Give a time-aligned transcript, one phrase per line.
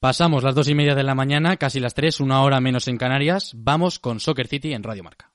[0.00, 2.96] Pasamos las dos y media de la mañana, casi las tres, una hora menos en
[2.96, 3.52] Canarias.
[3.54, 5.29] Vamos con Soccer City en Radio Marca.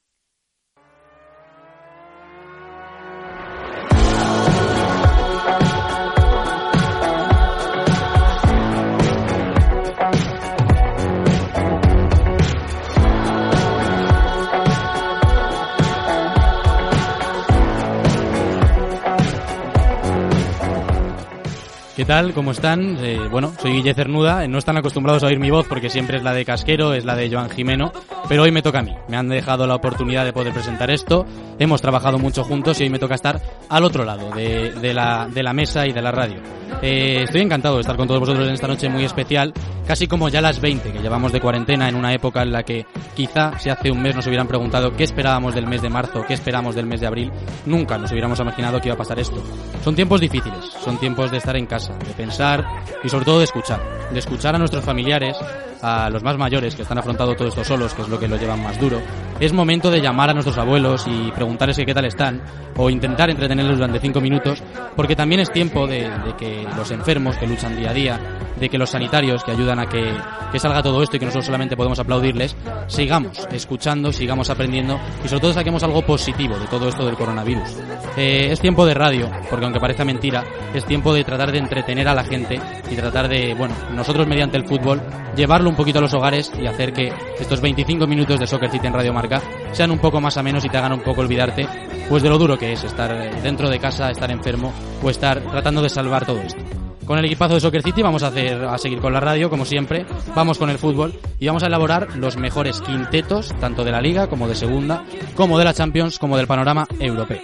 [22.06, 22.34] ¿Qué tal?
[22.36, 23.04] ¿Cómo están?
[23.04, 24.48] Eh, bueno, soy Guille Cernuda.
[24.48, 27.16] No están acostumbrados a oír mi voz porque siempre es la de Casquero, es la
[27.16, 27.92] de Joan Jimeno,
[28.30, 28.94] pero hoy me toca a mí.
[29.08, 31.26] Me han dejado la oportunidad de poder presentar esto.
[31.58, 35.28] Hemos trabajado mucho juntos y hoy me toca estar al otro lado de, de, la,
[35.34, 36.44] de la mesa y de la radio.
[36.82, 39.54] Eh, estoy encantado de estar con todos vosotros en esta noche muy especial,
[39.88, 42.86] casi como ya las 20 que llevamos de cuarentena en una época en la que
[43.16, 46.34] quizá si hace un mes nos hubieran preguntado qué esperábamos del mes de marzo, qué
[46.34, 47.32] esperamos del mes de abril,
[47.66, 49.42] nunca nos hubiéramos imaginado que iba a pasar esto.
[49.84, 52.66] Son tiempos difíciles, son tiempos de estar en casa, de pensar
[53.04, 55.38] y sobre todo de escuchar, de escuchar a nuestros familiares,
[55.82, 58.38] a los más mayores que están afrontando todo esto solos, que es lo que lo
[58.38, 59.02] llevan más duro.
[59.40, 62.42] Es momento de llamar a nuestros abuelos y preguntarles qué tal están,
[62.78, 64.64] o intentar entretenerlos durante cinco minutos,
[64.96, 68.20] porque también es tiempo de, de que los enfermos que luchan día a día,
[68.60, 70.14] de que los sanitarios que ayudan a que,
[70.52, 72.56] que salga todo esto y que nosotros solamente podemos aplaudirles,
[72.88, 77.70] sigamos escuchando, sigamos aprendiendo y sobre todo saquemos algo positivo de todo esto del coronavirus.
[78.18, 80.44] Eh, es tiempo de radio, porque aunque parezca mentira,
[80.74, 82.60] es tiempo de tratar de entretener a la gente
[82.90, 85.02] y tratar de, bueno, nosotros mediante el fútbol,
[85.36, 88.88] llevarlo un poquito a los hogares y hacer que estos 25 minutos de Soccer City
[88.88, 91.68] en Radio Marca sean un poco más amenos y te hagan un poco olvidarte
[92.10, 95.82] pues de lo duro que es estar dentro de casa, estar enfermo o estar tratando
[95.82, 96.85] de salvar todo esto.
[97.06, 99.66] Con el equipazo de Soccer City vamos a hacer a seguir con la radio como
[99.66, 100.06] siempre,
[100.36, 104.28] vamos con el fútbol y vamos a elaborar los mejores quintetos tanto de la liga
[104.28, 105.04] como de segunda,
[105.36, 107.42] como de la Champions, como del panorama europeo.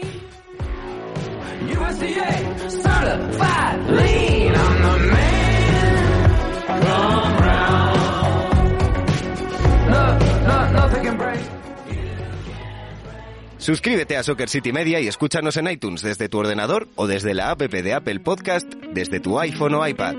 [13.61, 17.51] Suscríbete a Soccer City Media y escúchanos en iTunes desde tu ordenador o desde la
[17.51, 20.15] app de Apple Podcast desde tu iPhone o iPad.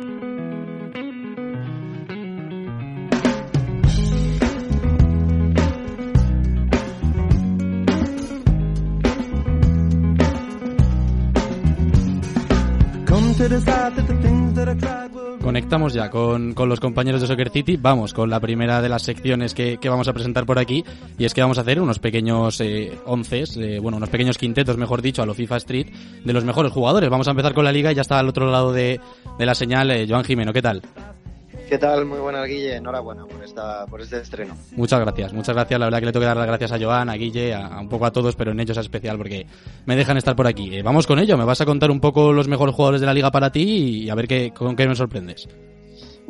[15.43, 17.77] Conectamos ya con, con, los compañeros de Soccer City.
[17.77, 20.85] Vamos con la primera de las secciones que, que vamos a presentar por aquí.
[21.19, 24.77] Y es que vamos a hacer unos pequeños eh, onces, eh, bueno, unos pequeños quintetos,
[24.77, 25.87] mejor dicho, a lo FIFA Street,
[26.25, 27.11] de los mejores jugadores.
[27.11, 29.01] Vamos a empezar con la liga y ya está al otro lado de,
[29.37, 30.53] de la señal eh, Joan Jimeno.
[30.53, 30.81] ¿Qué tal?
[31.73, 32.05] ¿Qué tal?
[32.05, 32.77] Muy buena, Guille.
[32.77, 34.55] Enhorabuena por, esta, por este estreno.
[34.73, 35.81] Muchas gracias, muchas gracias.
[35.81, 37.81] La verdad que le tengo que dar las gracias a Joan, a Guille, a, a
[37.81, 39.47] un poco a todos, pero en ellos es especial porque
[39.87, 40.77] me dejan estar por aquí.
[40.77, 41.39] Eh, vamos con ello.
[41.39, 44.11] Me vas a contar un poco los mejores jugadores de la liga para ti y
[44.11, 45.49] a ver qué, con qué me sorprendes.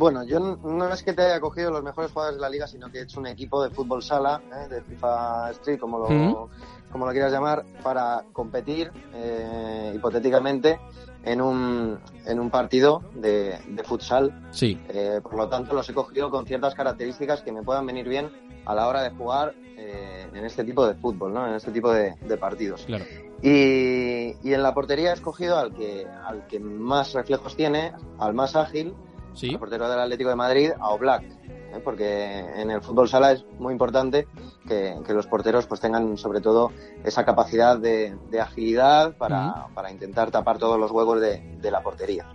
[0.02, 2.90] Bueno, yo no es que te haya cogido los mejores jugadores de la liga, sino
[2.90, 4.68] que he hecho un equipo de fútbol sala, ¿eh?
[4.68, 6.90] de FIFA Street, como lo, mm.
[6.90, 10.80] como lo quieras llamar, para competir eh, hipotéticamente
[11.22, 14.48] en un, en un partido de, de futsal.
[14.50, 14.76] Sí.
[14.88, 18.28] Eh, por lo tanto, los he cogido con ciertas características que me puedan venir bien
[18.66, 21.46] a la hora de jugar eh, en este tipo de fútbol, ¿no?
[21.46, 22.82] en este tipo de, de partidos.
[22.86, 23.04] Claro.
[23.40, 28.34] Y, y, en la portería he escogido al que, al que más reflejos tiene, al
[28.34, 28.96] más ágil,
[29.34, 29.50] ¿Sí?
[29.50, 31.22] al portero del Atlético de Madrid, a Oblak.
[31.22, 31.80] ¿eh?
[31.82, 34.26] porque en el fútbol sala es muy importante
[34.66, 36.70] que, que, los porteros pues tengan sobre todo
[37.04, 39.74] esa capacidad de, de agilidad para, uh -huh.
[39.74, 42.26] para, intentar tapar todos los huevos de, de, la portería.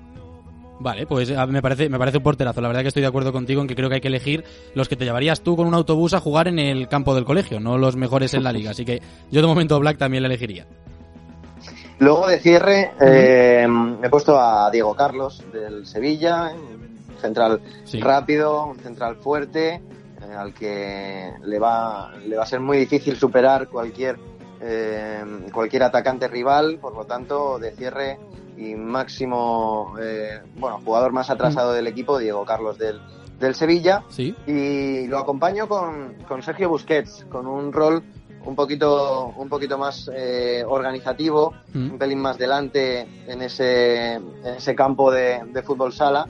[0.79, 2.61] Vale, pues me parece, me parece un porterazo.
[2.61, 4.43] La verdad que estoy de acuerdo contigo en que creo que hay que elegir
[4.75, 7.59] los que te llevarías tú con un autobús a jugar en el campo del colegio,
[7.59, 8.71] no los mejores en la liga.
[8.71, 9.01] Así que
[9.31, 10.67] yo de momento Black también le elegiría.
[11.99, 13.67] Luego de cierre eh,
[14.03, 16.51] he puesto a Diego Carlos del Sevilla,
[17.19, 17.99] central sí.
[17.99, 23.15] rápido, un central fuerte, eh, al que le va, le va a ser muy difícil
[23.17, 24.17] superar cualquier,
[24.61, 25.23] eh,
[25.53, 28.19] cualquier atacante rival, por lo tanto, de cierre
[28.57, 32.99] y máximo, eh, bueno, jugador más atrasado del equipo, Diego Carlos del,
[33.39, 34.03] del Sevilla.
[34.09, 34.35] Sí.
[34.47, 38.03] Y lo acompaño con, con Sergio Busquets, con un rol
[38.45, 41.91] un poquito un poquito más eh, organizativo, mm.
[41.91, 46.27] un pelín más delante en ese, en ese campo de, de fútbol sala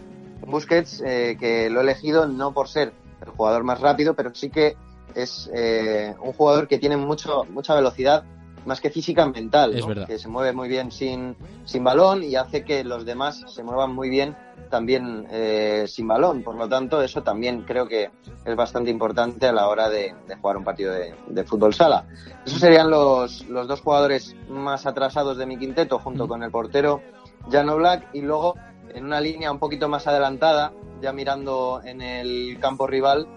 [0.47, 4.49] Busquets, eh, que lo he elegido no por ser el jugador más rápido, pero sí
[4.49, 4.75] que
[5.13, 8.23] es eh, un jugador que tiene mucho, mucha velocidad,
[8.65, 12.83] más que física, mental, que se mueve muy bien sin, sin balón y hace que
[12.83, 14.35] los demás se muevan muy bien
[14.69, 16.43] también eh, sin balón.
[16.43, 18.09] Por lo tanto, eso también creo que
[18.43, 22.05] es bastante importante a la hora de, jugar un partido de, fútbol sala.
[22.45, 27.01] Esos serían los, los dos jugadores más atrasados de mi quinteto, junto con el portero
[27.49, 28.55] Jan Black y luego
[28.93, 33.27] en una línea un poquito más adelantada, ya mirando en el campo rival,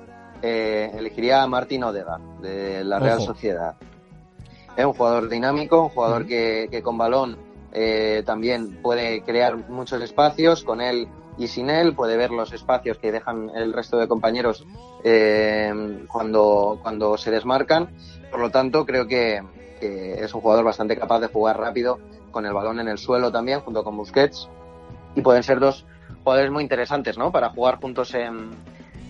[0.43, 3.77] eh, elegiría a Martín Odega, de la Real Sociedad.
[4.77, 7.37] Es un jugador dinámico, un jugador que, con balón
[7.73, 12.99] eh, también puede crear muchos espacios, con él y sin él puede ver los espacios
[12.99, 14.67] que dejan el resto de compañeros
[15.05, 17.89] eh, cuando, cuando se desmarcan.
[18.31, 19.43] Por lo tanto, creo que,
[19.81, 21.99] que es un jugador bastante capaz de jugar rápido
[22.31, 24.49] con el balón en el suelo también, junto con Busquets.
[25.15, 25.85] Y pueden ser dos
[26.23, 27.33] jugadores muy interesantes, ¿no?
[27.33, 28.51] Para jugar juntos en,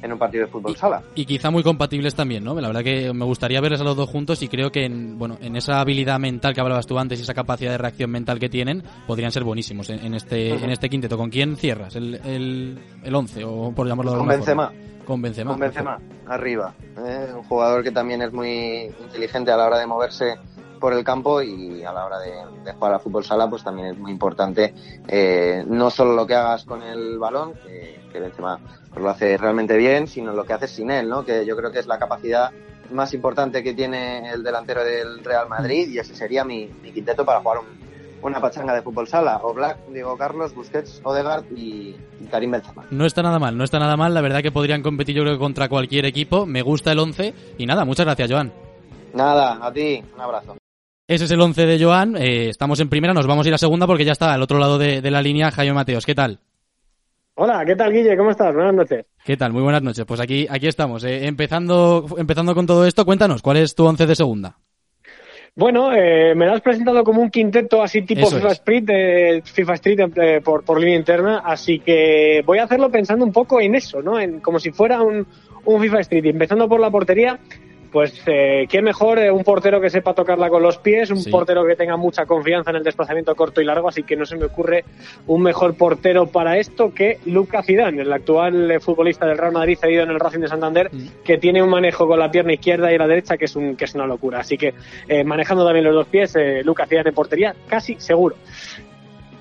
[0.02, 1.02] en un partido de fútbol sala.
[1.14, 2.58] Y quizá muy compatibles también, ¿no?
[2.60, 5.36] La verdad que me gustaría verles a los dos juntos y creo que en, bueno,
[5.40, 8.48] en esa habilidad mental que hablabas tú antes y esa capacidad de reacción mental que
[8.48, 11.16] tienen, podrían ser buenísimos en, este en este quinteto.
[11.16, 11.96] ¿Con quién cierras?
[11.96, 14.72] ¿El, el, el once o por llamarlo de Con Benzema.
[15.04, 15.50] Con Benzema.
[15.50, 15.98] Con Benzema,
[16.28, 16.72] arriba.
[16.98, 17.32] ¿eh?
[17.34, 20.36] Un jugador que también es muy inteligente a la hora de moverse
[20.80, 23.98] por el campo y a la hora de, jugar a fútbol sala pues también es
[23.98, 24.74] muy importante
[25.06, 29.36] eh, no solo lo que hagas con el balón que, que Benzema pues lo hace
[29.36, 31.98] realmente bien sino lo que haces sin él no que yo creo que es la
[31.98, 32.50] capacidad
[32.92, 37.40] más importante que tiene el delantero del Real Madrid y ese sería mi, quinteto para
[37.40, 37.58] jugar
[38.22, 39.40] una pachanga de fútbol sala.
[39.42, 41.96] O Black, Diego Carlos, Busquets, Odegaard y,
[42.30, 42.84] Karim Benzema.
[42.90, 44.14] No está nada mal, no está nada mal.
[44.14, 46.46] La verdad que podrían competir yo creo contra cualquier equipo.
[46.46, 48.52] Me gusta el 11 y nada, muchas gracias, Joan.
[49.14, 50.59] Nada, a ti, un abrazo.
[51.10, 52.16] Ese es el 11 de Joan.
[52.16, 54.60] Eh, estamos en primera, nos vamos a ir a segunda porque ya está al otro
[54.60, 56.06] lado de, la línea Jaime Mateos.
[56.06, 56.38] ¿Qué tal?
[57.34, 58.16] Hola, ¿qué tal, Guille?
[58.16, 58.54] ¿Cómo estás?
[58.54, 59.06] Buenas noches.
[59.24, 59.52] ¿Qué tal?
[59.52, 60.04] Muy buenas noches.
[60.04, 61.02] Pues aquí, aquí estamos.
[61.02, 64.56] Eh, empezando, empezando con todo esto, cuéntanos, ¿cuál es tu 11 de segunda?
[65.56, 69.98] Bueno, eh, me lo has presentado como un quinteto así tipo FIFA Street, FIFA Street
[70.44, 74.20] por, por línea interna, así que voy a hacerlo pensando un poco en eso, ¿no?
[74.20, 75.26] En, como si fuera un,
[75.64, 77.40] un FIFA Street, empezando por la portería
[77.90, 81.64] pues eh, qué mejor eh, un portero que sepa tocarla con los pies, un portero
[81.66, 84.44] que tenga mucha confianza en el desplazamiento corto y largo, así que no se me
[84.44, 84.84] ocurre
[85.26, 89.78] un mejor portero para esto que Luca Zidane, el actual eh, futbolista del Real Madrid
[89.80, 91.22] cedido en el Racing de Santander, mm.
[91.24, 93.84] que tiene un manejo con la pierna izquierda y la derecha que es un que
[93.84, 94.40] es una locura.
[94.40, 94.74] Así que
[95.08, 96.34] eh, manejando también los dos pies,
[96.64, 98.36] Luca Zidane en portería, casi seguro.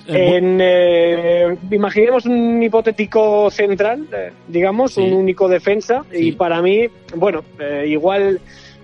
[0.08, 7.44] En, eh, imaginemos un hipotético central, eh, digamos, un único defensa, y para mí, bueno,
[7.60, 8.40] eh, igual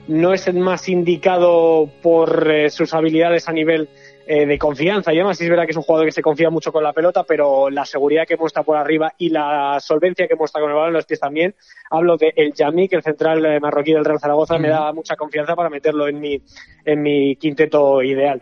[0.08, 3.90] no es el más indicado por sus habilidades a nivel
[4.28, 6.84] de confianza y además es verdad que es un jugador que se confía mucho con
[6.84, 10.72] la pelota, pero la seguridad que muestra por arriba y la solvencia que muestra con
[10.72, 11.54] el balón en los pies también.
[11.92, 15.70] Hablo de El Yamik, el central marroquí del Real Zaragoza, me da mucha confianza para
[15.70, 16.42] meterlo en mi,
[16.86, 18.42] en mi quinteto ideal.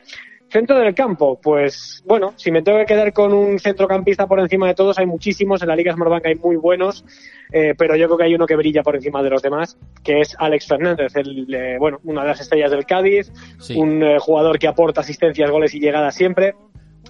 [0.54, 4.68] Centro del campo, pues bueno, si me tengo que quedar con un centrocampista por encima
[4.68, 7.04] de todos, hay muchísimos, en la Liga Smartbank hay muy buenos,
[7.52, 10.22] eh, pero yo creo que hay uno que brilla por encima de los demás, que
[10.22, 13.32] es Alex Fernández, el, eh, bueno, una de las estrellas del Cádiz,
[13.76, 16.54] un eh, jugador que aporta asistencias, goles y llegadas siempre,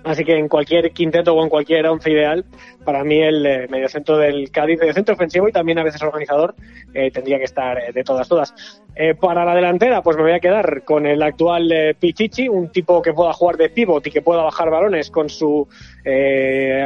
[0.04, 2.46] Así que en cualquier quinteto o en cualquier once ideal,
[2.84, 6.56] para mí el eh, mediocentro del Cádiz, mediocentro ofensivo y también a veces organizador,
[6.94, 8.83] eh, tendría que estar eh, de todas, todas.
[9.20, 13.14] Para la delantera, pues me voy a quedar con el actual Pichichi, un tipo que
[13.14, 15.68] pueda jugar de pivot y que pueda bajar balones con su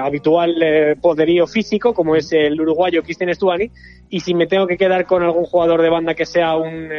[0.01, 3.69] habitual poderío físico, como es el uruguayo Cristian Stuani.
[4.09, 6.89] Y si me tengo que quedar con algún jugador de banda que sea un,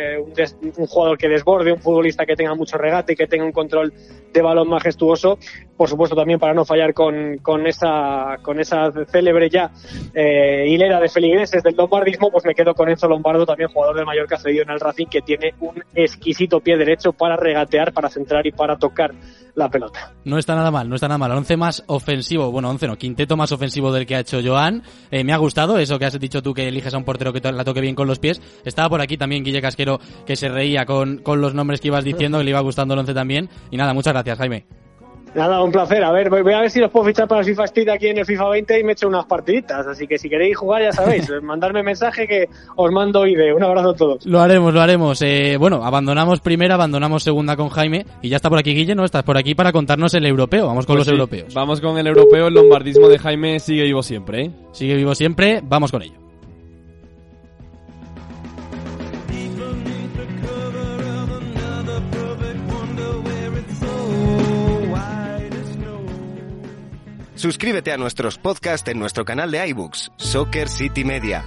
[0.76, 3.94] un jugador que desborde, un futbolista que tenga mucho regate y que tenga un control
[4.32, 5.38] de balón majestuoso,
[5.76, 9.70] por supuesto también para no fallar con, con esa con esa célebre ya
[10.14, 14.04] eh, hilera de feligreses del lombardismo, pues me quedo con Enzo Lombardo, también jugador del
[14.04, 18.46] Mallorca cedido en el Racing, que tiene un exquisito pie derecho para regatear, para centrar
[18.46, 19.14] y para tocar
[19.54, 20.14] la pelota.
[20.24, 21.32] No está nada mal, no está nada mal.
[21.32, 24.82] Once más ofensivo, bueno, once no, quinteto más ofensivo del que ha hecho Joan.
[25.10, 27.40] Eh, me ha gustado eso que has dicho tú, que eliges a un portero que
[27.52, 28.40] la toque bien con los pies.
[28.64, 32.04] Estaba por aquí también Guille Casquero, que se reía con, con los nombres que ibas
[32.04, 33.48] diciendo, que le iba gustando el once también.
[33.70, 34.87] Y nada, muchas gracias, Jaime.
[35.34, 36.02] Nada, un placer.
[36.02, 38.18] A ver, voy a ver si los puedo fichar para el FIFA Street aquí en
[38.18, 39.86] el FIFA 20 y me echo unas partiditas.
[39.86, 43.54] Así que si queréis jugar, ya sabéis, mandarme mensaje que os mando idea.
[43.54, 44.26] Un abrazo a todos.
[44.26, 45.20] Lo haremos, lo haremos.
[45.22, 49.04] Eh, bueno, abandonamos primera, abandonamos segunda con Jaime y ya está por aquí Guille, ¿no?
[49.04, 50.66] Estás por aquí para contarnos el europeo.
[50.66, 51.54] Vamos con pues los europeos.
[51.54, 52.48] Vamos con el europeo.
[52.48, 54.50] El lombardismo de Jaime sigue vivo siempre, ¿eh?
[54.72, 55.60] Sigue vivo siempre.
[55.62, 56.27] Vamos con ello.
[67.38, 71.44] Suscríbete a nuestros podcasts en nuestro canal de iBooks, Soccer City Media.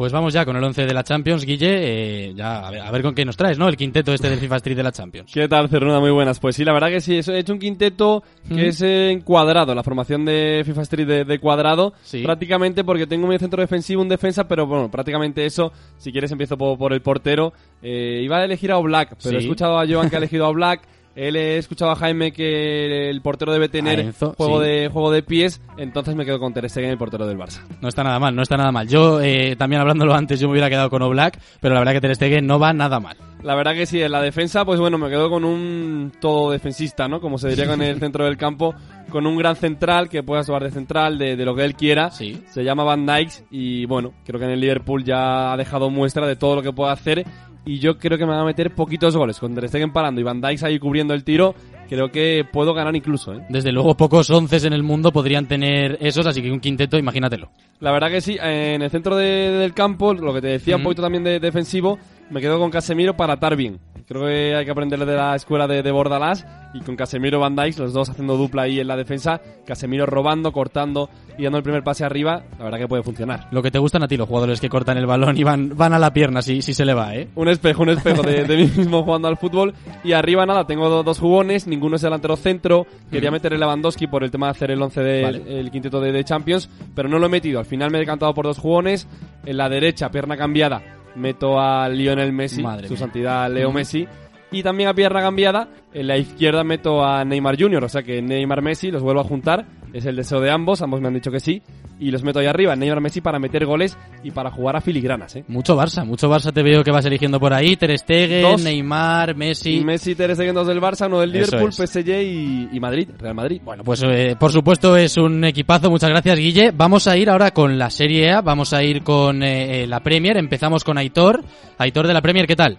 [0.00, 2.28] Pues vamos ya con el 11 de la Champions, Guille.
[2.28, 3.68] Eh, ya a ver, con qué nos traes, ¿no?
[3.68, 5.30] El quinteto este del FIFA Street de la Champions.
[5.30, 6.00] ¿Qué tal, Cernuda?
[6.00, 6.40] Muy buenas.
[6.40, 7.16] Pues sí, la verdad que sí.
[7.16, 11.92] He hecho un quinteto que es encuadrado, la formación de FIFA Street de, cuadrado.
[12.22, 15.70] Prácticamente porque tengo un centro defensivo, un defensa, pero bueno, prácticamente eso.
[15.98, 17.52] Si quieres empiezo por, el portero.
[17.82, 20.50] Eh, iba a elegir a Black, pero he escuchado a Joan que ha elegido a
[20.50, 20.80] Black.
[21.14, 25.60] Él he escuchado a Jaime que el portero debe tener juego de juego de pies,
[25.76, 27.62] entonces me quedo con Ter Stegen, el portero del Barça.
[27.80, 28.88] No está nada mal, no está nada mal.
[28.88, 32.00] Yo eh, también hablándolo antes yo me hubiera quedado con Oblak, pero la verdad que
[32.00, 33.16] Ter Stegen no va nada mal.
[33.42, 37.08] La verdad que sí, en la defensa, pues bueno, me quedo con un todo defensista,
[37.08, 37.20] ¿no?
[37.20, 38.74] Como se diría con el centro del campo,
[39.08, 42.10] con un gran central que pueda jugar de central, de, lo que él quiera.
[42.10, 42.42] Sí.
[42.50, 46.26] Se llama Van Dijk y bueno, creo que en el Liverpool ya ha dejado muestra
[46.26, 47.24] de todo lo que puede hacer
[47.64, 49.38] y yo creo que me van a meter poquitos goles.
[49.38, 51.54] Con Ter Stegen parando y Van Dijk ahí cubriendo el tiro,
[51.88, 53.34] creo que puedo ganar incluso.
[53.34, 53.44] ¿eh?
[53.48, 57.50] Desde luego, pocos onces en el mundo podrían tener esos, así que un quinteto, imagínatelo.
[57.80, 61.02] La verdad que sí, en el centro del campo, lo que te decía, un poquito
[61.02, 61.98] también de defensivo,
[62.30, 63.78] me quedo con Casemiro para atar bien.
[64.06, 66.44] Creo que hay que aprender de la escuela de, de Bordalás
[66.74, 70.52] y con Casemiro Van Dijk, los dos haciendo dupla ahí en la defensa, Casemiro robando,
[70.52, 73.46] cortando y dando el primer pase arriba, la verdad que puede funcionar.
[73.50, 75.92] Lo que te gustan a ti los jugadores que cortan el balón y van, van
[75.92, 77.28] a la pierna si, si se le va, ¿eh?
[77.34, 79.74] Un espejo, un espejo de, mí mismo jugando al fútbol.
[80.02, 84.24] Y arriba nada, tengo dos jugones, ninguno es delantero centro, quería meter el Lewandowski por
[84.24, 87.30] el tema de hacer el 11 del quinteto de, de Champions, pero no lo he
[87.30, 89.08] metido, al final me he decantado por dos jugones,
[89.46, 90.82] en la derecha, pierna cambiada,
[91.14, 94.06] meto a Lionel Messi, su santidad Leo Messi,
[94.52, 98.20] y también a pierna cambiada, en la izquierda meto a Neymar Jr., o sea que
[98.20, 101.30] Neymar Messi los vuelvo a juntar, es el deseo de ambos, ambos me han dicho
[101.30, 101.62] que sí,
[101.98, 105.36] y los meto ahí arriba, Neymar Messi para meter goles y para jugar a filigranas,
[105.36, 105.44] ¿eh?
[105.48, 109.80] Mucho Barça, mucho Barça te veo que vas eligiendo por ahí, Ter Stegen, Neymar, Messi...
[109.84, 113.60] Messi, Ter Stegen, dos del Barça, uno del Liverpool, PSG y, Madrid, Real Madrid.
[113.64, 116.72] Bueno, pues eh, por supuesto es un equipazo, muchas gracias Guille.
[116.74, 120.38] Vamos a ir ahora con la Serie A, vamos a ir con eh, la Premier,
[120.38, 121.44] empezamos con Aitor.
[121.78, 122.78] Aitor de la Premier, ¿qué tal?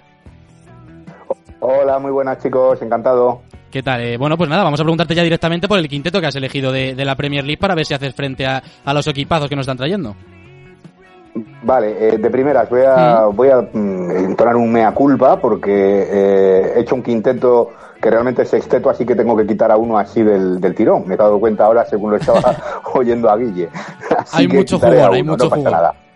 [1.63, 3.41] Hola, muy buenas chicos, encantado.
[3.69, 4.01] ¿Qué tal?
[4.01, 6.71] Eh, bueno, pues nada, vamos a preguntarte ya directamente por el quinteto que has elegido
[6.71, 8.63] de, la Premier League para ver si haces frente a,
[8.93, 10.15] los equipazos que nos están trayendo.
[11.61, 16.73] Vale, eh, de primeras voy a, voy a mm, entonar un mea culpa porque eh,
[16.75, 17.69] he hecho un quinteto
[18.01, 21.07] que realmente es sexteto, así que tengo que quitar a uno así del, tirón.
[21.07, 22.41] Me he dado cuenta ahora según lo estaba
[22.95, 23.69] oyendo a Guille.
[24.33, 25.93] hay mucho jugón, hay mucho no Nada.
[25.93, 26.10] Hay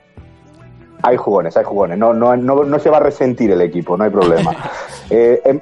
[1.17, 1.97] jugones, hay jugones.
[1.97, 4.51] No, no, no, no se va a resentir el equipo, no hay problema.
[5.11, 5.61] Eh, en,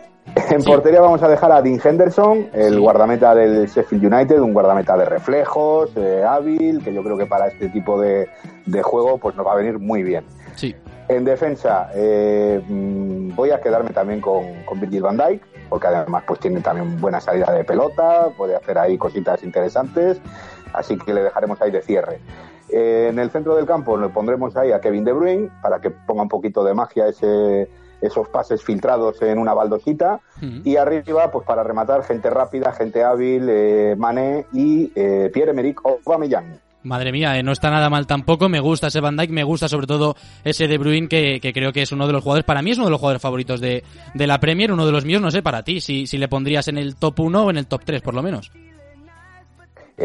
[0.64, 5.04] portería vamos a dejar a Dean Henderson, el guardameta del Sheffield United, un guardameta de
[5.04, 8.30] reflejos, eh, hábil, que yo creo que para este tipo de,
[8.84, 10.24] juego pues nos va a venir muy bien.
[10.56, 10.74] Sí.
[11.10, 16.24] En defensa eh, mm, voy a quedarme también con, con Virgil van Dijk, porque además
[16.26, 20.22] pues tiene también buena salida de pelota, puede hacer ahí cositas interesantes,
[20.72, 22.20] así que le dejaremos ahí de cierre.
[22.76, 25.92] Eh, en el centro del campo le pondremos ahí a Kevin De Bruyne para que
[25.92, 27.70] ponga un poquito de magia ese,
[28.02, 30.20] esos pases filtrados en una baldosita.
[30.64, 36.60] Y arriba, pues para rematar, gente rápida, gente hábil, eh, Mané y eh, Pierre-Emerick Aubameyang.
[36.82, 38.50] Madre mía, no está nada mal tampoco.
[38.50, 41.84] Me gusta ese Van Dijk, me gusta sobre todo ese De Bruyne, que, creo que
[41.84, 43.84] es uno de los jugadores, para mí es uno de los jugadores favoritos de,
[44.16, 46.68] de la Premier, uno de los míos, no sé, para ti, si, si le pondrías
[46.68, 48.52] en el top 1 o en el top 3, por lo menos.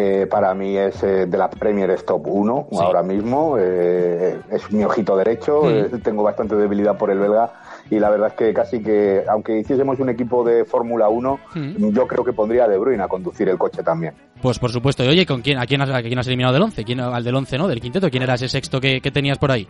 [0.00, 3.56] Eh, para mí es eh, de la Premier es top 1 ahora mismo.
[3.58, 5.62] Eh, es mi ojito derecho.
[5.64, 5.98] Hmm.
[6.02, 7.50] tengo bastante debilidad por el belga.
[7.90, 11.88] Y la verdad es que casi que, aunque hiciésemos un equipo de Fórmula 1, hmm.
[11.88, 14.14] yo creo que pondría a De Bruyne a conducir el coche también.
[14.40, 15.02] Pues por supuesto.
[15.02, 16.84] Y oye, ¿con quién, a, quién has, quién has eliminado del 11?
[16.84, 17.66] ¿Quién, al del 11, ¿no?
[17.66, 18.08] Del quinteto.
[18.08, 19.66] ¿Quién era ese sexto que, tenías por ahí?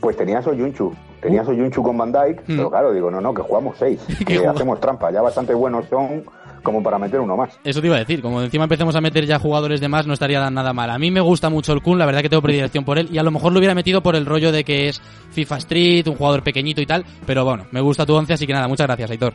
[0.00, 0.94] Pues tenía a Soyunchu.
[1.20, 2.42] Tenía a Soyunchu con Van Dyke.
[2.46, 4.00] Pero claro, digo, no, no, que jugamos seis.
[4.26, 5.10] que hacemos trampa.
[5.10, 6.22] Ya bastante buenos son
[6.62, 7.58] como para meter uno más.
[7.64, 10.14] Eso te iba a decir, como encima empecemos a meter ya jugadores de más, no
[10.14, 10.90] estaría nada mal.
[10.90, 13.18] A mí me gusta mucho el Kun, la verdad que tengo predilección por él, y
[13.18, 15.00] a lo mejor lo hubiera metido por el rollo de que es
[15.32, 18.52] FIFA Street, un jugador pequeñito y tal, pero bueno, me gusta tu once, así que
[18.52, 19.34] nada, muchas gracias, Aitor.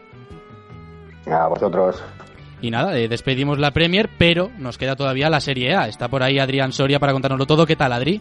[1.30, 2.02] A vosotros.
[2.62, 5.88] Y nada, eh, despedimos la Premier, pero nos queda todavía la Serie A.
[5.88, 7.68] Está por ahí Adrián Soria para contárnoslo todo.
[7.68, 8.20] ¿Qué tal, Adri?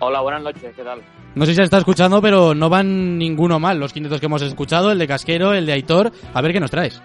[0.00, 1.00] Hola, buenas noches, ¿qué tal?
[1.36, 4.42] No sé si se está escuchando, pero no van ninguno mal los quintetos que hemos
[4.42, 6.10] escuchado, el de Casquero, el de Aitor.
[6.34, 7.00] A ver qué nos traes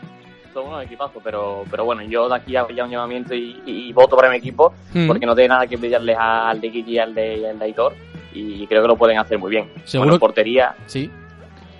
[0.53, 4.15] son unos equipazos, pero, pero bueno, yo de aquí hago ya un llamamiento y, voto
[4.15, 5.07] para mi equipo, hmm.
[5.07, 7.93] porque no tiene nada que envidiarles al de Kiki y al de, al Aitor,
[8.33, 9.69] y creo que lo pueden hacer muy bien.
[9.83, 10.13] ¿Seguro?
[10.13, 10.75] en portería.
[10.85, 11.09] Sí.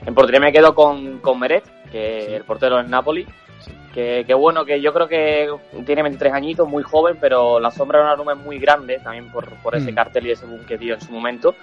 [0.06, 3.26] En portería me quedo con, con Meret, que el portero es Napoli.
[3.94, 5.50] que, bueno, que yo creo que
[5.86, 9.48] tiene 23 añitos, muy joven, pero la sombra de Donnarumma es muy grande, también por,
[9.58, 9.96] por ese mm.
[9.96, 11.56] cartel y ese boom que dio en su momento.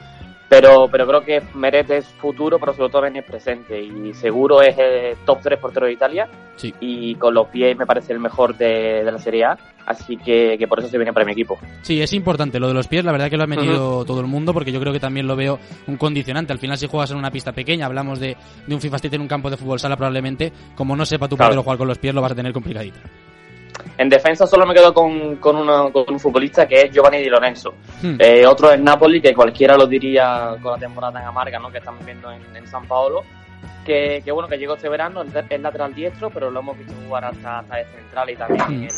[0.49, 3.81] Pero, pero creo que Meret es futuro, pero sobre todo es presente.
[3.81, 6.29] Y seguro es el top 3 portero de Italia.
[6.57, 6.75] Sí.
[6.81, 9.59] Y con los pies me parece el mejor de, la Serie A.
[9.85, 11.59] Así que, que, por eso se viene para mi equipo.
[11.83, 13.05] Sí, es importante lo de los pies.
[13.05, 15.37] La verdad que lo ha metido todo el mundo porque yo creo que también lo
[15.37, 16.53] veo un condicionante.
[16.53, 18.37] Al final, si juegas en una pista pequeña, hablamos de,
[18.67, 21.37] de un FIFA Street en un campo de fútbol sala, probablemente, como no sepa tu
[21.37, 22.99] portero jugar con los pies, lo vas a tener complicadito.
[23.99, 27.75] En defensa solo me quedo con, con, un futbolista que es Giovanni Di Lorenzo.
[28.01, 28.15] Hmm.
[28.21, 31.69] Eh, otro es Napoli, que cualquiera lo diría con la temporada tan amarga ¿no?
[31.69, 33.25] que estamos viendo en, San Paolo.
[33.85, 37.25] Que, que, bueno, que llegó este verano, es lateral diestro, pero lo hemos visto jugar
[37.25, 38.89] hasta, hasta el central y también hmm.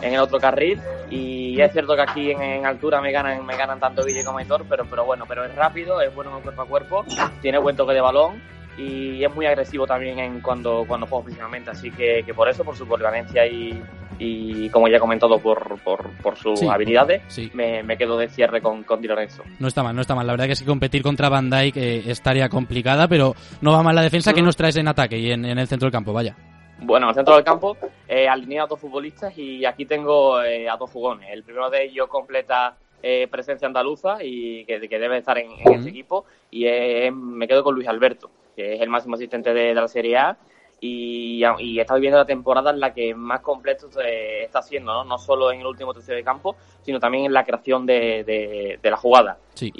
[0.00, 0.80] en, el, otro carril.
[1.10, 4.64] Y es cierto que aquí en, altura me ganan, me ganan tanto Guille como Aitor,
[4.66, 7.04] pero, pero bueno, pero es rápido, es bueno en cuerpo a cuerpo,
[7.42, 8.40] tiene buen toque de balón
[8.78, 11.70] y es muy agresivo también en cuando, cuando juega físicamente.
[11.70, 13.82] Así que, que por eso, por su polivalencia y,
[14.18, 17.22] y como ya he comentado por, por, por sus habilidades,
[17.54, 19.42] Me, me, quedo de cierre con, con Di Lorenzo.
[19.58, 20.26] No está mal, no está mal.
[20.26, 23.82] La verdad que es que competir contra Van Dijk eh, estaría complicada, pero no va
[23.82, 26.12] mal la defensa que nos traes en ataque y en, en el centro del campo,
[26.12, 26.36] vaya.
[26.78, 30.68] Bueno, en el centro del campo eh, alineé a dos futbolistas y aquí tengo eh,
[30.68, 31.28] a dos jugones.
[31.32, 35.74] El primero de ellos completa eh, presencia andaluza y que, que debe estar en, en
[35.74, 36.66] ese equipo y
[37.10, 40.36] me quedo con Luis Alberto, que es el máximo asistente de, de la Serie A
[40.80, 45.04] y, y está viviendo la temporada en la que más completo está haciendo, ¿no?
[45.04, 48.90] no solo en el último tercio de campo, sino también en la creación de, de,
[48.90, 49.38] la jugada.
[49.60, 49.72] Y,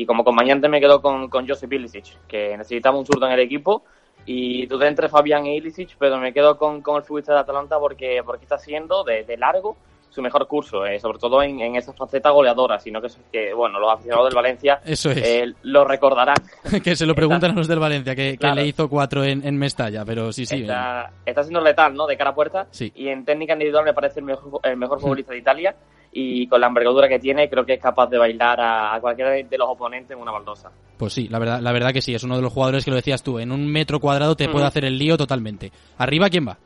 [0.00, 3.40] y, como acompañante me quedo con, con Joseph Ilicic, que necesitaba un zurdo en el
[3.40, 3.82] equipo
[4.24, 7.78] y dudé entre Fabián e Ilicic, pero me quedo con, con el futbolista de Atalanta
[7.78, 9.76] porque, porque está siendo de, de largo
[10.16, 13.78] su mejor curso, eh, sobre todo en, en, esa faceta goleadora, sino que, que bueno,
[13.78, 16.36] los aficionados del Valencia Eso eh, lo recordarán.
[16.82, 20.04] que se lo preguntan a los del Valencia, que, le hizo cuatro en, en, Mestalla,
[20.06, 20.62] pero sí, sí.
[20.62, 22.06] Está, está, siendo letal, ¿no?
[22.06, 22.66] De cara a puerta.
[22.70, 22.90] Sí.
[22.94, 25.76] Y en técnica individual me parece el mejor, el mejor futbolista de Italia
[26.12, 29.58] y con la envergadura que tiene creo que es capaz de bailar a, cualquiera de
[29.58, 30.70] los oponentes en una baldosa.
[30.96, 32.96] Pues sí, la verdad, la verdad que sí, es uno de los jugadores que lo
[32.96, 35.70] decías tú, en un metro cuadrado te puede hacer el lío totalmente.
[35.98, 36.56] ¿Arriba quién va?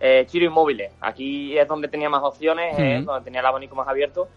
[0.00, 0.92] Eh, Chiro Inmóviles.
[1.00, 4.28] Aquí es donde tenía más opciones, donde tenía el abanico más abierto.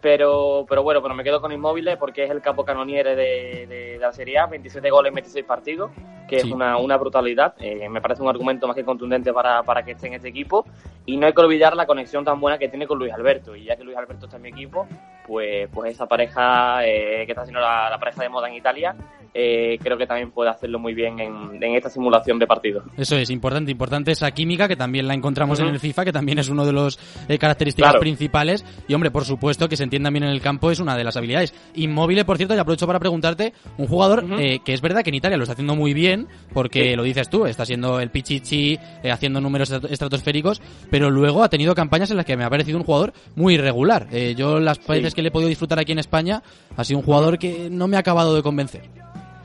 [0.00, 3.98] Pero, pero bueno, pero me quedo con Inmóviles porque es el capo canoniere de, de,
[3.98, 5.90] la Serie A, 27 goles en 26 partidos,
[6.28, 7.54] que es una, una brutalidad.
[7.58, 10.64] Eh, me parece un argumento más que contundente para, para que esté en este equipo.
[11.06, 13.54] Y no hay que olvidar la conexión tan buena que tiene con Luis Alberto.
[13.54, 14.86] Y ya que Luis Alberto está en mi equipo,
[15.26, 18.96] pues, pues esa pareja eh, que está siendo la pareja de moda en Italia,
[19.36, 22.84] eh, creo que también puede hacerlo muy bien en, esta simulación de partido.
[22.96, 26.38] Eso es importante, importante esa química que también la encontramos en el FIFA, que también
[26.38, 28.64] es uno de los eh, características principales.
[28.86, 31.16] Y hombre, por supuesto que se entienda bien en el campo es una de las
[31.16, 31.52] habilidades.
[31.74, 35.16] Inmóvil, por cierto, y aprovecho para preguntarte, un jugador eh, que es verdad que en
[35.16, 36.13] Italia lo está haciendo muy bien,
[36.52, 38.78] porque lo dices tú, está siendo el Pichichi,
[39.10, 42.84] haciendo números estratosféricos, pero luego ha tenido campañas en las que me ha parecido un
[42.84, 44.08] jugador muy irregular.
[44.36, 46.42] yo las veces que le he podido disfrutar aquí en España,
[46.76, 48.82] ha sido un jugador que no me ha acabado de convencer.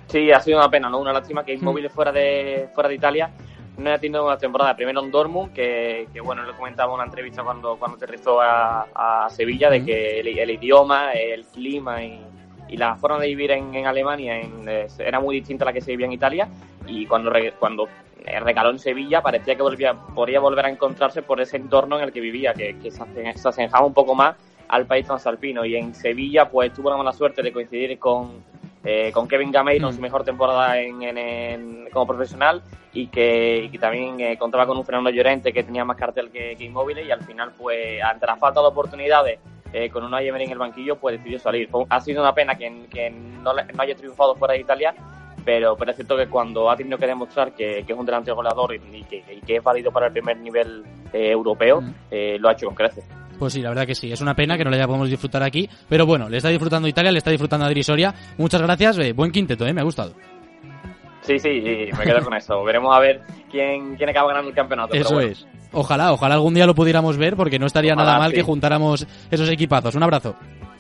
[0.10, 1.00] Sí, ha sido una pena, ¿no?
[1.00, 1.92] Una lástima que Inmóvil hmm.
[1.92, 3.30] fuera de fuera de Italia
[3.78, 4.76] no haya tenido una temporada.
[4.76, 8.88] Primero en Dortmund, que, que bueno, le comentaba en una entrevista cuando, cuando aterrizó a,
[8.94, 9.86] a Sevilla, de hmm.
[9.86, 12.20] que el, idioma, el clima y,
[12.70, 14.42] y, la forma de vivir en, en Alemania
[14.98, 16.48] era muy distinta a la que se vivía en Italia.
[16.88, 17.88] Y cuando, cuando
[18.42, 22.12] recaló en Sevilla, parecía que volvía, podría volver a encontrarse por ese entorno en el
[22.12, 23.04] que vivía, que, que se,
[23.36, 24.36] se asemejaba un poco más
[24.68, 25.66] al país transalpino.
[25.66, 28.44] Y en Sevilla, pues tuvo la mala suerte de coincidir con
[28.84, 30.04] eh, con Kevin Gameiro en su mm.
[30.04, 32.62] mejor temporada en, como profesional
[32.94, 36.64] y que, también eh, contaba con un Fernando Llorente que tenía más cartel que, que
[36.64, 39.40] Inmóviles y al final pues ante la falta de oportunidades
[39.74, 41.70] eh, con un Emery en el banquillo pues decidió salir.
[41.90, 44.94] ha sido una pena que, no, haya triunfado fuera de Italia
[45.46, 48.76] pero, pero es cierto que cuando ha tenido que demostrar que, es un delantero goleador
[48.76, 51.94] y, que, es válido para el primer nivel europeo, mm.
[52.40, 53.06] lo ha hecho con creces.
[53.40, 54.12] Pues sí, la verdad que sí.
[54.12, 55.68] Es una pena que no le podemos disfrutar aquí.
[55.88, 58.14] Pero bueno, le está disfrutando Italia, le está disfrutando Adri Soria.
[58.38, 59.00] Muchas gracias.
[59.00, 59.74] Eh, buen quinteto, ¿eh?
[59.74, 60.14] Me ha gustado.
[61.30, 62.64] Sí, sí, me quedo con eso.
[62.64, 64.96] Veremos a ver quién, quién acaba ganando el campeonato.
[64.96, 65.46] Eso es.
[65.72, 69.48] Ojalá, ojalá algún día lo pudiéramos ver porque no estaría nada mal que juntáramos esos
[69.50, 69.94] equipazos.
[69.94, 70.36] Un abrazo.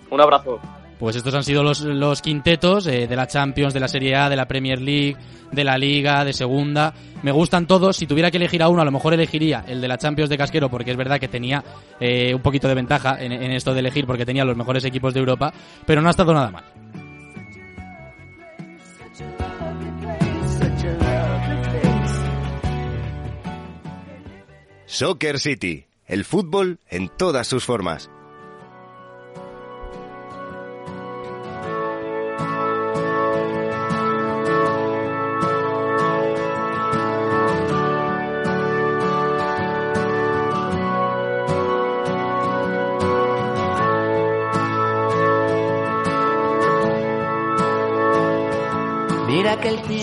[0.09, 0.59] Un abrazo.
[0.97, 4.27] Pues estos han sido los, los quintetos eh, de la Champions, de la Serie A,
[4.27, 5.17] de la Premier League,
[5.51, 6.95] de la Liga, de Segunda.
[7.21, 7.95] Me gustan todos.
[7.95, 10.37] Si tuviera que elegir a uno, a lo mejor elegiría el de la Champions de
[10.37, 11.63] Casquero, porque es verdad que tenía
[11.99, 15.13] eh, un poquito de ventaja en, en esto de elegir, porque tenía los mejores equipos
[15.13, 15.53] de Europa,
[15.85, 16.63] pero no ha estado nada mal.
[24.91, 28.09] Soccer City, el fútbol en todas sus formas.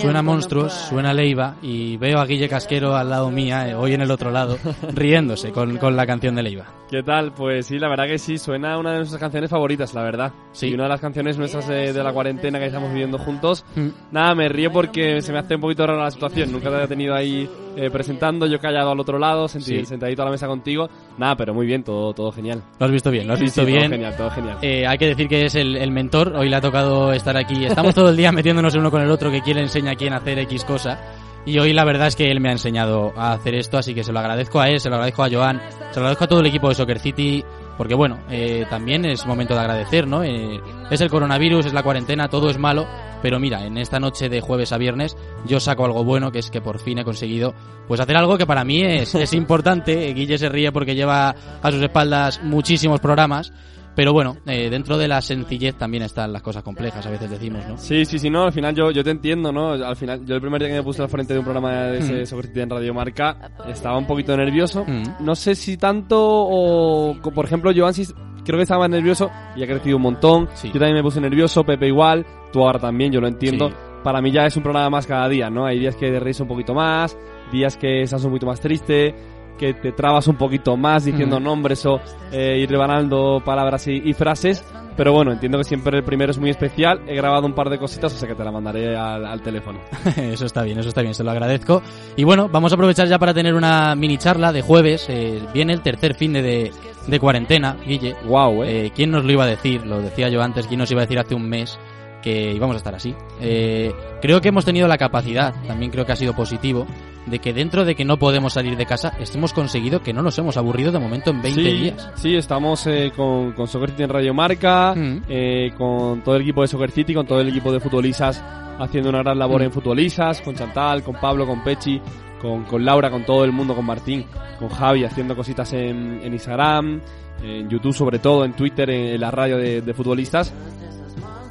[0.01, 4.01] Suena Monstruos, suena Leiva y veo a Guille Casquero al lado mía, eh, hoy en
[4.01, 4.57] el otro lado,
[4.93, 6.65] riéndose con, con, la canción de Leiva.
[6.89, 7.33] ¿Qué tal?
[7.33, 10.31] Pues sí, la verdad que sí, suena una de nuestras canciones favoritas, la verdad.
[10.51, 10.67] Sí.
[10.67, 13.65] Y una de las canciones nuestras de, la cuarentena que estamos viviendo juntos.
[13.75, 13.87] Mm.
[14.11, 16.51] Nada, me río porque se me hace un poquito rara la situación.
[16.51, 20.31] Nunca te había tenido ahí eh, presentando, yo callado al otro lado, sentadito a la
[20.31, 20.89] mesa contigo.
[21.17, 22.63] Nada, pero muy bien, todo, todo genial.
[22.79, 23.81] Lo has visto bien, lo has visto bien.
[23.81, 24.57] Todo genial, todo genial.
[24.61, 27.65] Eh, hay que decir que es el, el mentor, hoy le ha tocado estar aquí.
[27.65, 30.63] Estamos todo el día metiéndonos uno con el otro que quiere enseñar quién hacer X
[30.65, 30.99] cosa.
[31.45, 34.03] Y hoy la verdad es que él me ha enseñado a hacer esto, así que
[34.03, 36.39] se lo agradezco a él, se lo agradezco a Joan, se lo agradezco a todo
[36.41, 37.41] el equipo de Soccer City,
[37.77, 40.25] porque bueno, eh, también es momento de agradecer, ¿no?
[40.25, 40.59] Eh,
[40.91, 42.85] es el coronavirus, es la cuarentena, todo es malo,
[43.21, 46.51] pero mira, en esta noche de jueves a viernes yo saco algo bueno, que es
[46.51, 47.53] que por fin he conseguido
[47.87, 50.13] pues hacer algo que para mí es, es importante.
[50.13, 53.53] Guille se ríe porque lleva a sus espaldas muchísimos programas
[53.97, 57.65] pero bueno, eh, dentro de la sencillez también están las cosas complejas, a veces decimos,
[57.67, 57.79] ¿no?
[57.79, 59.71] Sí, sí, sí, no, al final yo, yo te entiendo, ¿no?
[59.71, 61.97] Al final, yo el primer día que me puse al frente de un programa de
[62.21, 62.59] ese mm.
[62.59, 64.85] en Radio Marca, estaba un poquito nervioso.
[64.85, 65.25] Mm.
[65.25, 68.05] No sé si tanto o, por ejemplo, Joan sí
[68.45, 70.47] creo que estaba nervioso y ha crecido un montón.
[70.63, 73.71] Yo también me puse nervioso, Pepe igual, tú ahora también, yo lo entiendo.
[74.03, 75.65] Para mí ya es un programa más cada día, ¿no?
[75.65, 77.17] Hay días que reís un poquito más,
[77.51, 79.15] días que estás un poquito más triste,
[79.57, 81.99] que te trabas un poquito más diciendo nombres o
[82.31, 84.63] eh, ir rebanando palabras y, frases.
[84.95, 87.01] Pero bueno, entiendo que siempre el primero es muy especial.
[87.07, 89.79] He grabado un par de cositas, o sea que te la mandaré al, teléfono.
[90.17, 91.83] eso está bien, eso está bien, se lo agradezco.
[92.15, 95.05] Y bueno, vamos a aprovechar ya para tener una mini charla de jueves.
[95.09, 96.71] Eh, viene el tercer fin de,
[97.05, 98.15] de, cuarentena, Guille.
[98.25, 98.87] Wow, eh.
[98.87, 98.91] eh.
[98.95, 99.85] ¿Quién nos lo iba a decir?
[99.85, 101.77] Lo decía yo antes, ¿quién nos iba a decir hace un mes?
[102.21, 103.15] que íbamos a estar así.
[103.41, 106.85] Eh, creo que hemos tenido la capacidad, también creo que ha sido positivo,
[107.29, 110.37] de que dentro de que no podemos salir de casa, hemos conseguido que no nos
[110.37, 112.09] hemos aburrido de momento en 20 días.
[112.15, 115.23] Sí, estamos eh, con, con Soccer City en Radio Marca, mm.
[115.27, 118.43] eh, con todo el equipo de Soccer City, con todo el equipo de futbolistas
[118.79, 119.65] haciendo una gran labor mm.
[119.65, 121.99] en futbolistas, con Chantal, con Pablo, con Pechi,
[122.41, 124.25] con, con, Laura, con todo el mundo, con Martín,
[124.59, 127.01] con Javi, haciendo cositas en, en Instagram,
[127.43, 130.53] en YouTube sobre todo, en Twitter, en, la radio de, de futbolistas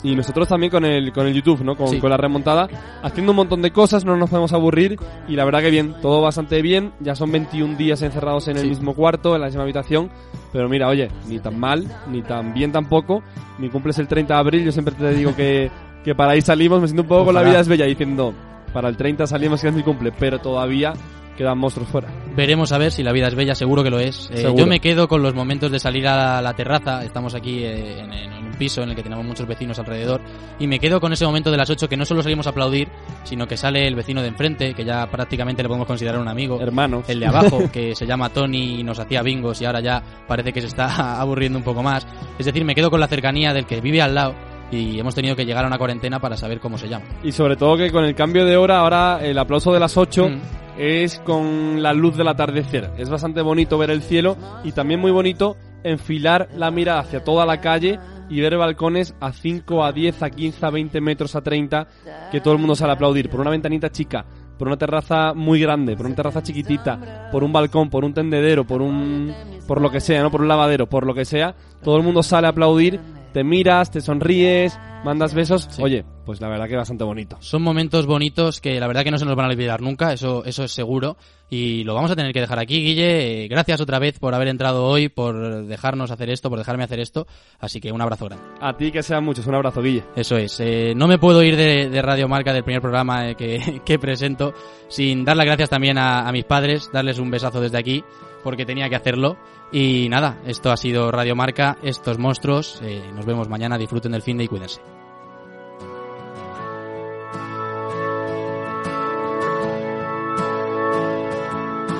[0.06, 1.74] y nosotros también con el, con el YouTube, ¿no?
[1.74, 2.68] Con, con, la remontada,
[3.02, 6.22] haciendo un montón de cosas, no nos podemos aburrir y la verdad que bien, todo
[6.22, 10.10] bastante bien, ya son 21 días encerrados en el mismo cuarto, en la misma habitación,
[10.52, 13.24] pero mira, oye, ni tan mal, ni tan bien tampoco,
[13.58, 15.70] mi cumple es el 30 de abril, yo siempre te digo que,
[16.04, 18.32] que para ahí salimos, me siento un poco con la vida es bella diciendo,
[18.72, 20.92] para el 30 salimos que es mi cumple, pero todavía
[21.36, 22.08] quedan monstruos fuera.
[22.36, 24.30] Veremos a ver si la vida es bella, seguro que lo es.
[24.30, 28.00] Eh, yo me quedo con los momentos de salir a la, terraza, estamos aquí eh,
[28.00, 30.20] en, un piso en el que tenemos muchos vecinos alrededor,
[30.58, 32.88] y me quedo con ese momento de las 8 que no solo salimos a aplaudir,
[33.24, 36.60] sino que sale el vecino de enfrente, que ya prácticamente le podemos considerar un amigo.
[36.60, 37.02] Hermano.
[37.08, 40.52] El de abajo, que se llama Tony y nos hacía bingos y ahora ya parece
[40.52, 42.06] que se está aburriendo un poco más.
[42.38, 44.34] Es decir, me quedo con la cercanía del que vive al lado
[44.70, 47.04] y hemos tenido que llegar a una cuarentena para saber cómo se llama.
[47.22, 50.28] Y sobre todo que con el cambio de hora, ahora el aplauso de las 8
[50.78, 52.90] es con la luz del atardecer.
[52.98, 57.46] Es bastante bonito ver el cielo y también muy bonito enfilar la mirada hacia toda
[57.46, 57.98] la calle
[58.28, 61.86] y ver balcones a 5, a 10, a 15, a 20 metros, a 30,
[62.32, 64.24] que todo el mundo sale a aplaudir por una ventanita chica,
[64.58, 68.66] por una terraza muy grande, por una terraza chiquitita, por un balcón, por un tendedero,
[68.66, 69.32] por un
[69.66, 72.22] por lo que sea, no por un lavadero, por lo que sea, todo el mundo
[72.22, 73.00] sale a aplaudir,
[73.36, 75.68] te miras, te sonríes, mandas besos.
[75.78, 77.36] Oye, pues la verdad que bastante bonito.
[77.40, 80.42] Son momentos bonitos que la verdad que no se nos van a olvidar nunca, eso,
[80.46, 81.18] eso es seguro.
[81.50, 83.46] Y lo vamos a tener que dejar aquí, Guille.
[83.48, 87.26] Gracias otra vez por haber entrado hoy, por dejarnos hacer esto, por dejarme hacer esto.
[87.60, 88.42] Así que un abrazo grande.
[88.58, 90.02] A ti que sean muchos, un abrazo, Guille.
[90.16, 90.58] Eso es.
[90.60, 94.54] Eh, no me puedo ir de, Radio Marca, del primer programa eh, que, presento,
[94.88, 98.02] sin dar las gracias también a, mis padres, darles un besazo desde aquí,
[98.42, 99.36] porque tenía que hacerlo.
[99.72, 102.80] Y nada, esto ha sido Radio Marca, estos monstruos.
[103.14, 104.80] nos vemos mañana, disfruten del fin de y cuídense.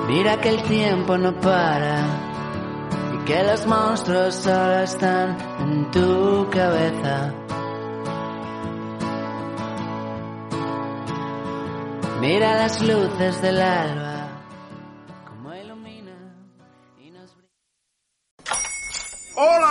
[0.07, 2.05] Mira que el tiempo no para
[3.13, 7.33] y que los monstruos solo están en tu cabeza.
[12.21, 14.06] Mira las luces del alba,